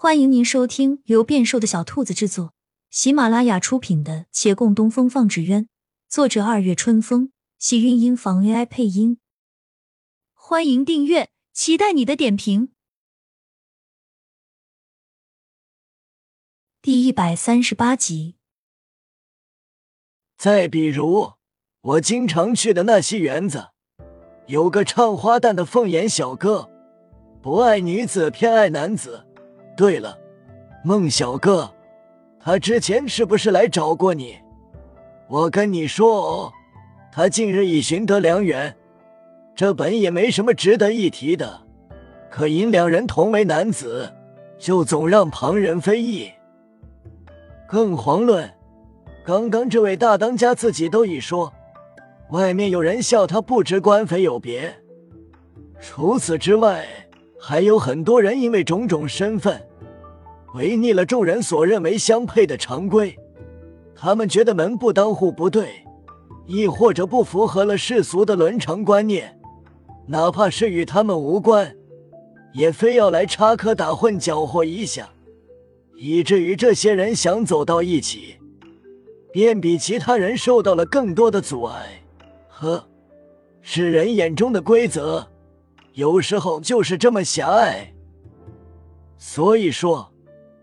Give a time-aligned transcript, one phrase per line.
[0.00, 2.54] 欢迎您收听由变瘦的小兔子制作、
[2.88, 5.64] 喜马拉雅出品的《且共东风放纸鸢》，
[6.08, 9.18] 作者二月春风，喜韵音房 AI 配音。
[10.34, 12.70] 欢迎订阅，期待你的点评。
[16.80, 18.36] 第一百三十八集。
[20.36, 21.32] 再比如，
[21.80, 23.70] 我经常去的那些园子，
[24.46, 26.70] 有个唱花旦的凤眼小哥，
[27.42, 29.24] 不爱女子，偏爱男子。
[29.78, 30.18] 对了，
[30.82, 31.72] 孟小哥，
[32.40, 34.34] 他之前是不是来找过你？
[35.28, 36.52] 我跟你说哦，
[37.12, 38.76] 他近日已寻得良缘，
[39.54, 41.60] 这本也没什么值得一提的，
[42.28, 44.12] 可因两人同为男子，
[44.58, 46.32] 就总让旁人非议。
[47.68, 48.52] 更遑论，
[49.24, 51.52] 刚刚这位大当家自己都已说，
[52.30, 54.74] 外面有人笑他不知官匪有别。
[55.80, 56.84] 除此之外，
[57.38, 59.60] 还有很多人因为种种身份。
[60.54, 63.16] 违逆了众人所认为相配的常规，
[63.94, 65.84] 他们觉得门不当户不对，
[66.46, 69.38] 亦或者不符合了世俗的伦常观念，
[70.06, 71.76] 哪怕是与他们无关，
[72.54, 75.10] 也非要来插科打诨搅和一下，
[75.96, 78.36] 以至于这些人想走到一起，
[79.30, 82.02] 便比其他人受到了更多的阻碍。
[82.48, 82.82] 呵，
[83.60, 85.24] 世人眼中的规则，
[85.98, 87.92] 有时候就是这么狭隘。
[89.16, 90.12] 所以说。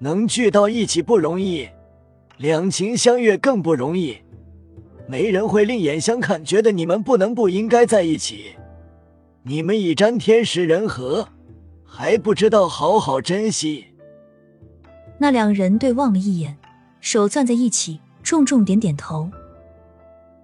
[0.00, 1.66] 能聚到一起不容易，
[2.36, 4.18] 两情相悦更不容易。
[5.06, 8.56] 没人会另眼相看，觉得你们不能不应该在一起。
[9.44, 11.28] 你们已沾天时人和，
[11.86, 13.86] 还不知道好好珍惜。
[15.16, 16.58] 那两人对望了一眼，
[17.00, 19.30] 手攥在一起，重重点点头。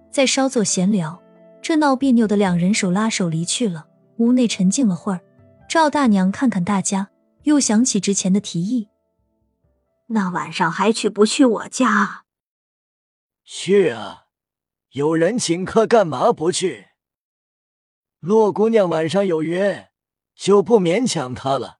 [0.09, 1.21] 再稍作闲聊，
[1.61, 3.85] 这闹别扭的两人手拉手离去了。
[4.21, 5.21] 屋内沉静了会儿，
[5.67, 7.09] 赵大娘看看大家，
[7.43, 8.87] 又想起之前的提议。
[10.09, 12.25] 那晚上还去不去我家？
[13.43, 14.25] 去啊！
[14.91, 16.89] 有人请客，干嘛不去？
[18.19, 19.89] 洛姑娘晚上有约，
[20.35, 21.79] 就不勉强她了。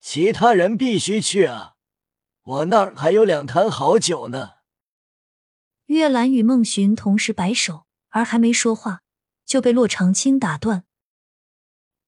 [0.00, 1.74] 其他人必须去啊！
[2.42, 4.54] 我那儿还有两坛好酒呢。
[5.86, 9.02] 月兰与孟寻同时摆手，而还没说话，
[9.44, 10.84] 就被洛长青打断：“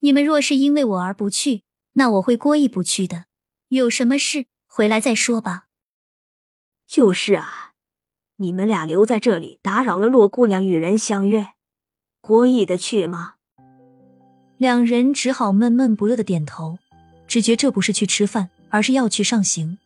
[0.05, 1.63] 你们若是因为我而不去，
[1.95, 3.25] 那我会过意不去的。
[3.69, 5.65] 有什么事？”回来再说吧。
[6.87, 7.73] 就是啊，
[8.37, 11.55] 你们俩留在这里打扰了洛姑娘与人相约，
[12.21, 13.37] 过意得去吗？
[14.59, 16.79] 两人只好闷闷不乐的点头，
[17.27, 19.79] 只觉这不是去吃饭，而是要去上刑。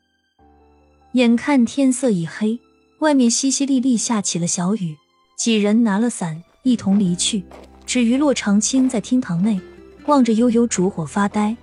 [1.13, 2.59] 眼看天色已黑，
[2.99, 4.97] 外面淅淅沥沥下起了小雨，
[5.37, 7.45] 几人拿了伞一同离去，
[7.87, 9.61] 只余洛长青在厅堂内
[10.09, 11.57] 望着悠悠烛火发呆。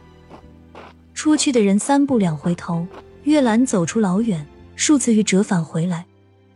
[1.13, 2.87] 出去的人三步两回头。
[3.23, 4.45] 月兰走出老远，
[4.75, 6.05] 数次欲折返回来，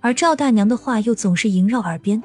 [0.02, 2.22] 而赵大娘的话又总是萦绕耳边：“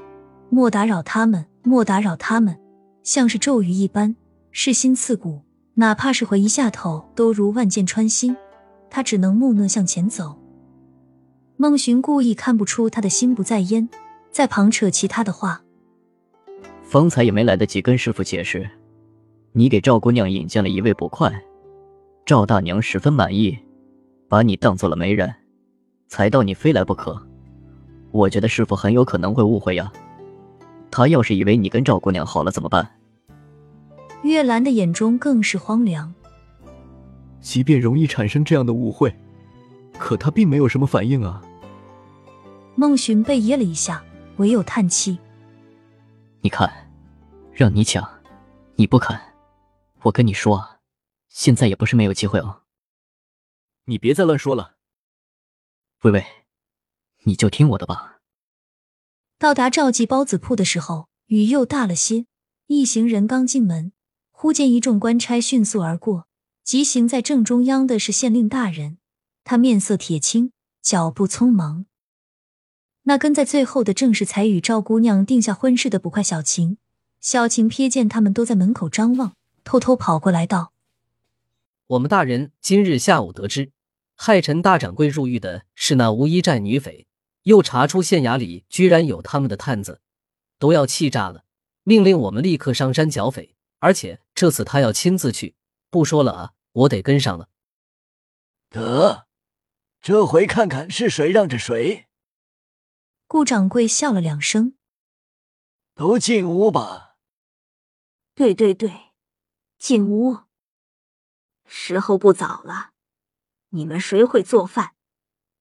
[0.50, 2.54] 莫打扰他们，莫打扰他们。”
[3.02, 4.14] 像是咒语一般，
[4.52, 5.40] 噬心刺骨。
[5.76, 8.36] 哪怕是回一下头，都如万箭穿心。
[8.90, 10.38] 他只能木讷向前走。
[11.56, 13.88] 孟寻故意看不出他的心不在焉，
[14.30, 15.62] 在旁扯其他的话。
[16.82, 18.68] 方才也没来得及跟师傅解释，
[19.56, 21.32] 你给赵姑娘引荐了一位捕快，
[22.26, 23.56] 赵大娘十分满意。
[24.28, 25.32] 把你当做了媒人，
[26.08, 27.16] 才道你非来不可。
[28.10, 29.92] 我觉得师傅很有可能会误会呀。
[30.90, 32.84] 他要是以为你跟赵姑娘好了怎么办？
[34.24, 36.12] 月兰的眼中更是荒凉。
[37.40, 39.14] 即便容易产生这样的误会，
[39.96, 41.40] 可他并没有什么反应啊。
[42.74, 44.02] 孟寻被噎了一下，
[44.38, 45.16] 唯有叹气。
[46.40, 46.68] 你看，
[47.52, 48.04] 让你抢，
[48.74, 49.16] 你不肯。
[50.04, 50.80] 我跟你说啊，
[51.28, 52.62] 现在也不是没有机会哦。
[53.86, 54.76] 你别再乱说了，
[56.02, 56.24] 微微，
[57.22, 58.20] 你就听我的吧。
[59.38, 62.26] 到达赵记包子铺的时候，雨又大了些。
[62.66, 63.92] 一行人刚进门，
[64.30, 66.26] 忽见一众官差迅速而过。
[66.62, 68.98] 急行在正中央的是县令大人，
[69.42, 71.86] 他面色铁青，脚步匆忙。
[73.02, 76.78] 那跟在最后的正是才与赵姑娘定下婚事的捕快小晴。
[77.20, 79.34] 小晴瞥见他们都在门口张望，
[79.64, 80.72] 偷偷跑过来道
[81.88, 83.72] ：“我们大人今日下午得知。”
[84.16, 87.08] 害陈大掌柜入狱的是那乌衣寨女匪，
[87.42, 90.00] 又查出县衙里居然有他们的探子，
[90.60, 91.44] 都要气炸了，
[91.82, 95.56] 命令我们立刻上山剿匪，而且这次他要亲自去。
[95.90, 97.48] 不说了啊，我得跟上了。
[98.70, 99.26] 得，
[100.00, 102.06] 这回看看是谁让着谁。
[103.26, 104.76] 顾掌柜笑了两声，
[105.96, 107.16] 都进屋吧。
[108.36, 108.92] 对对对，
[109.84, 110.38] 进屋。
[111.66, 112.92] 时候不早了。
[113.68, 114.94] 你们谁会做饭？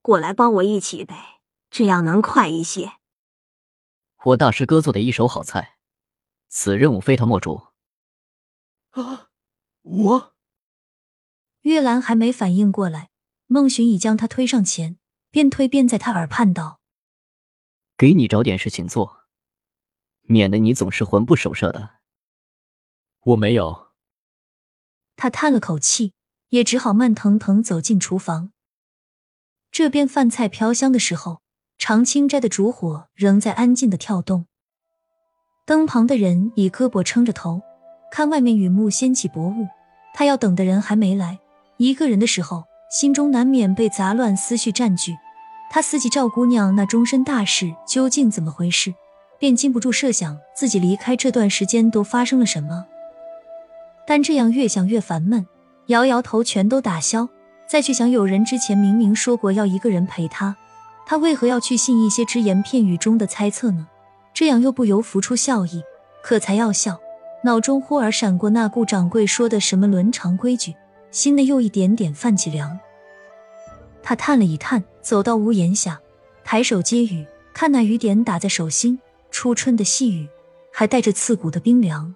[0.02, 2.94] 过来帮我一起呗，这样能快一些。
[4.24, 5.78] 我大师哥做的一手好菜，
[6.48, 7.68] 此任务非他莫属。
[8.92, 9.30] 啊，
[9.82, 10.36] 我。
[11.64, 13.10] 月兰还没反应过来，
[13.48, 14.98] 孟寻已将他推上前，
[15.32, 16.80] 边推边在他耳畔道
[17.98, 19.26] ：“给你找点事情做，
[20.22, 22.00] 免得你总是魂不守舍的。”
[23.20, 23.92] 我没有。
[25.16, 26.14] 他叹了口气，
[26.50, 28.52] 也只好慢腾腾走进厨房。
[29.72, 31.42] 这边饭菜飘香的时候，
[31.78, 34.46] 长青斋的烛火仍在安静的跳动。
[35.66, 37.62] 灯旁的人以胳膊撑着头，
[38.12, 39.68] 看外面雨幕掀起薄雾。
[40.14, 41.40] 他要等的人还没来。
[41.78, 45.16] 一个人的时候，心中难免被杂乱思绪占据。
[45.72, 48.94] 他思及赵姑娘那终身大事究竟怎么回事，
[49.40, 52.86] 便禁不住设想自己离开这段时间都发生了什么。
[54.06, 55.46] 但这样越想越烦闷，
[55.88, 57.28] 摇摇头，全都打消。
[57.68, 60.56] 再去想，有人之前明明说过要一个人陪他，
[61.06, 63.88] 他为何要去信一些只言片语中的猜测呢？
[64.34, 65.82] 这样又不由浮出笑意。
[66.22, 67.00] 可才要笑，
[67.44, 70.74] 脑中忽而闪过那顾掌柜说的什么伦常规矩。
[71.12, 72.80] 心内又一点点泛起凉，
[74.02, 76.00] 他叹了一叹，走到屋檐下，
[76.44, 77.24] 抬手接雨，
[77.54, 79.00] 看那雨点打在手心，
[79.30, 80.28] 初春的细雨，
[80.72, 82.16] 还带着刺骨的冰凉。